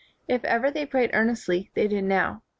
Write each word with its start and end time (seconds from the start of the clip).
If 0.27 0.43
ever 0.45 0.71
they 0.71 0.87
prayed 0.87 1.11
earnestly 1.13 1.69
they 1.75 1.87
did 1.87 2.05
now. 2.05 2.41